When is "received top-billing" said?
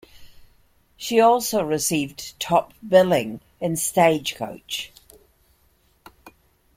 1.63-3.39